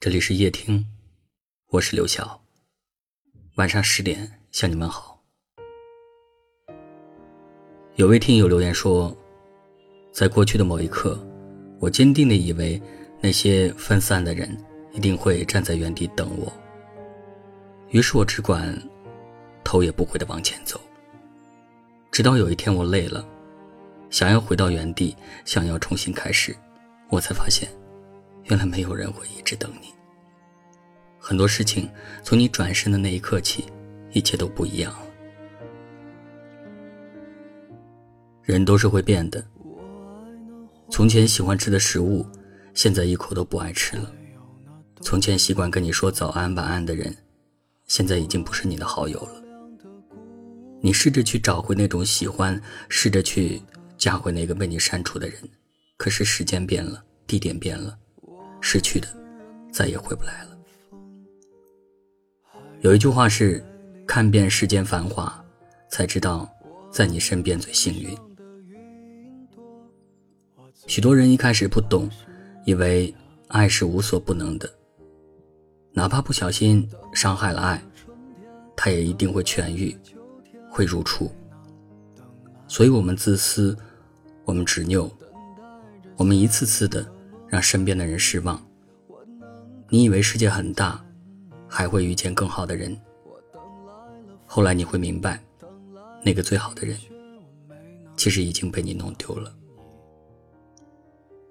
[0.00, 0.82] 这里是夜听，
[1.68, 2.40] 我是刘晓。
[3.56, 5.22] 晚上十点向你们好。
[7.96, 9.14] 有位听友留言说，
[10.10, 11.22] 在过去的某一刻，
[11.78, 12.80] 我坚定的以为
[13.20, 14.56] 那些分散的人
[14.92, 16.50] 一定会站在原地等我，
[17.90, 18.74] 于是我只管
[19.62, 20.80] 头也不回的往前走。
[22.10, 23.22] 直到有一天我累了，
[24.08, 25.14] 想要回到原地，
[25.44, 26.56] 想要重新开始，
[27.10, 27.68] 我才发现，
[28.44, 29.88] 原来没有人会一直等你。
[31.18, 31.88] 很多事情
[32.22, 33.66] 从你转身的那一刻起，
[34.12, 35.06] 一切都不一样了。
[38.42, 39.44] 人都是会变的，
[40.90, 42.26] 从前喜欢吃的食物，
[42.74, 44.10] 现在一口都不爱吃了；
[45.02, 47.14] 从前习惯跟你说早安晚安的人，
[47.86, 49.42] 现在已经不是你的好友了。
[50.80, 53.62] 你试着去找回那种喜欢，试着去
[53.98, 55.36] 加回那个被你删除的人，
[55.96, 57.96] 可是时间变了，地点变了，
[58.60, 59.08] 失去的
[59.72, 60.58] 再也回不来了。
[62.80, 63.64] 有一句话是：
[64.06, 65.44] 看遍世间繁华，
[65.88, 66.48] 才知道
[66.90, 68.16] 在你身边最幸运。
[70.86, 72.08] 许多人一开始不懂，
[72.64, 73.14] 以为
[73.48, 74.68] 爱是无所不能的，
[75.92, 77.82] 哪怕不小心伤害了爱，
[78.76, 79.96] 他也一定会痊愈。
[80.72, 81.28] 会如初，
[82.68, 83.76] 所以我们自私，
[84.44, 85.10] 我们执拗，
[86.16, 87.04] 我们一次次的
[87.50, 88.64] 让身边的人失望。
[89.88, 91.04] 你以为世界很大，
[91.68, 92.98] 还会遇见更好的人，
[94.46, 95.42] 后来你会明白，
[96.24, 96.96] 那个最好的人，
[98.16, 99.52] 其实已经被你弄丢了。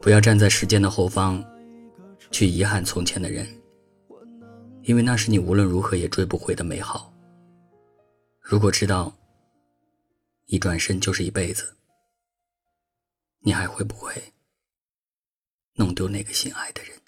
[0.00, 1.44] 不要站在时间的后方，
[2.30, 3.46] 去遗憾从前的人，
[4.84, 7.12] 因为那是你无论如何也追不回的美好。
[8.40, 9.12] 如果知道
[10.46, 11.76] 一转身就是一辈子，
[13.40, 14.14] 你还会不会
[15.80, 16.99] 弄丢那个心爱的人？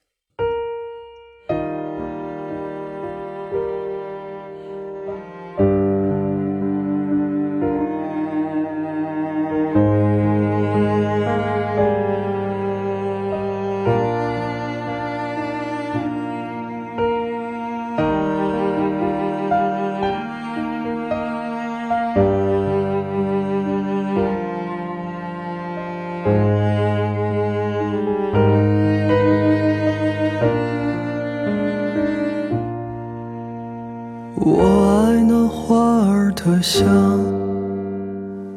[36.35, 36.87] 的香，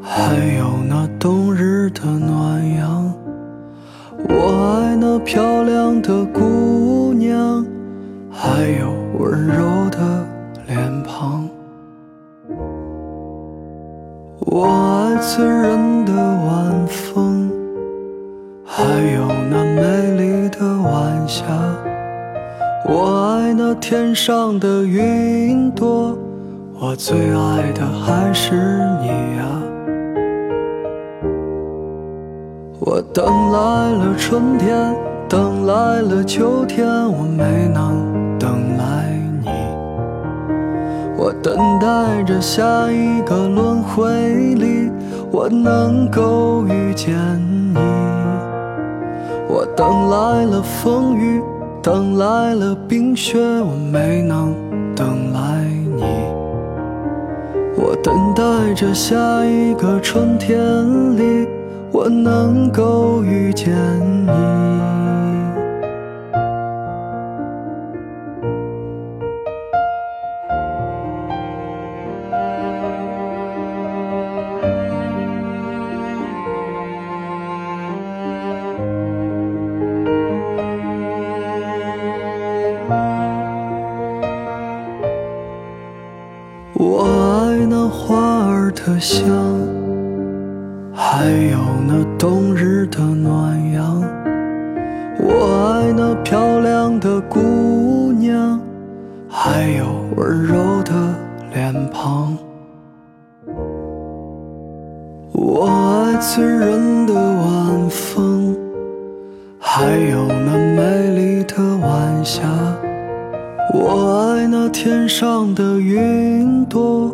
[0.01, 3.13] 还有那冬日的暖阳。
[4.29, 7.65] 我爱那漂亮的姑娘，
[8.31, 10.25] 还有温柔的
[10.67, 11.47] 脸庞。
[14.39, 17.51] 我爱醉人的晚风，
[18.63, 21.43] 还有那美丽的晚霞。
[22.87, 26.17] 我爱那天上的云朵，
[26.77, 28.53] 我最爱的还是
[29.01, 29.45] 你呀。
[32.81, 34.93] 我等来了春天，
[35.29, 39.09] 等来了秋天，我没能等来
[39.41, 39.49] 你。
[41.17, 44.11] 我等待着下一个轮回
[44.55, 44.91] 里，
[45.31, 47.15] 我能够遇见
[47.73, 47.79] 你。
[49.47, 51.41] 我等来了风雨。
[51.81, 54.55] 等来了冰雪，我没能
[54.95, 55.74] 等来。
[57.77, 59.15] 我等待着下
[59.45, 60.57] 一个春天
[61.17, 61.47] 里，
[61.91, 63.73] 我能够遇见
[64.25, 64.74] 你。
[87.63, 89.23] 那花儿的香，
[90.93, 91.57] 还有
[91.87, 94.01] 那冬日的暖阳。
[95.19, 98.59] 我爱那漂亮的姑娘，
[99.29, 99.85] 还有
[100.15, 100.91] 温柔的
[101.53, 102.35] 脸庞。
[105.31, 108.55] 我爱醉人的晚风，
[109.59, 112.41] 还有那美丽的晚霞。
[113.73, 117.13] 我爱那天上的云朵，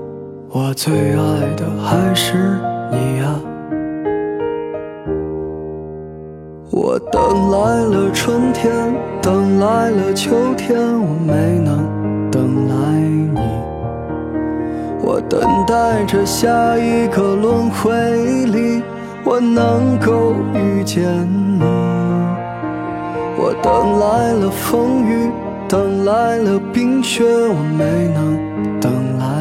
[0.54, 2.36] 我最爱的还是
[2.92, 3.40] 你呀。
[6.70, 8.70] 我等来了春天，
[9.22, 13.40] 等来了秋天，我没能等来你。
[15.02, 17.94] 我等待着下一个轮回
[18.48, 18.84] 里，
[19.24, 21.02] 我能够遇见
[21.58, 21.64] 你。
[23.38, 25.32] 我等来了风雨。
[25.70, 28.38] 等来了冰雪，我没能
[28.82, 29.41] 等来。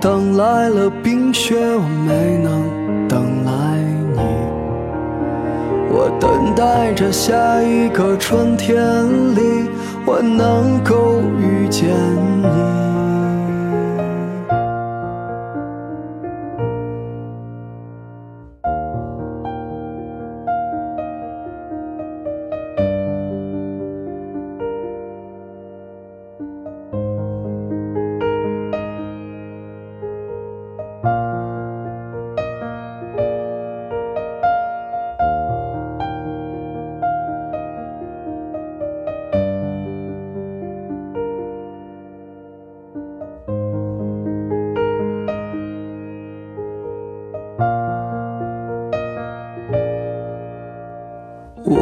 [0.00, 3.52] 等来了冰雪，我没能等来
[4.14, 4.20] 你。
[5.90, 8.76] 我等待着下一个春天
[9.34, 9.68] 里，
[10.04, 11.88] 我能够遇见
[12.42, 12.95] 你。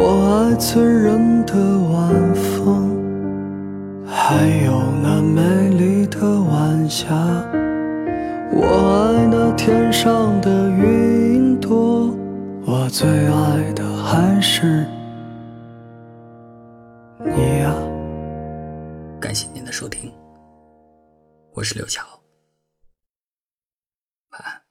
[0.07, 1.55] 我爱醉人的
[1.89, 7.15] 晚风，还有那美丽的晚霞。
[8.53, 12.15] 我爱那天上的云朵，
[12.67, 14.87] 我最爱的还是
[17.21, 17.75] 你呀！
[19.19, 20.13] 感谢您的收听，
[21.55, 22.05] 我是刘桥，
[24.33, 24.64] 晚安。